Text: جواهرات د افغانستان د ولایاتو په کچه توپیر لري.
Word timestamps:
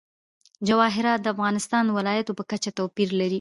جواهرات 0.67 1.19
د 1.21 1.27
افغانستان 1.35 1.81
د 1.85 1.91
ولایاتو 1.97 2.37
په 2.37 2.43
کچه 2.51 2.69
توپیر 2.77 3.09
لري. 3.19 3.29